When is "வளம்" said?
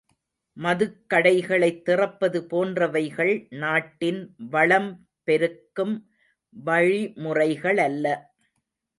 4.37-5.07